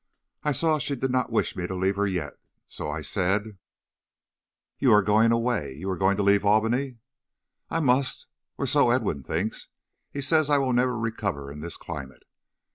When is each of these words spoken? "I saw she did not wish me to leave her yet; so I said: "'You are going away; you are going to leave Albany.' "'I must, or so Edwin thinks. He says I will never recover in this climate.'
"I 0.41 0.51
saw 0.51 0.79
she 0.79 0.95
did 0.95 1.11
not 1.11 1.31
wish 1.31 1.55
me 1.55 1.67
to 1.67 1.75
leave 1.75 1.95
her 1.95 2.07
yet; 2.07 2.33
so 2.65 2.89
I 2.89 3.03
said: 3.03 3.59
"'You 4.79 4.91
are 4.93 5.03
going 5.03 5.31
away; 5.31 5.75
you 5.75 5.91
are 5.91 5.95
going 5.95 6.17
to 6.17 6.23
leave 6.23 6.43
Albany.' 6.43 6.97
"'I 7.69 7.81
must, 7.81 8.25
or 8.57 8.65
so 8.65 8.89
Edwin 8.89 9.21
thinks. 9.21 9.67
He 10.11 10.19
says 10.19 10.49
I 10.49 10.57
will 10.57 10.73
never 10.73 10.97
recover 10.97 11.51
in 11.51 11.59
this 11.61 11.77
climate.' 11.77 12.23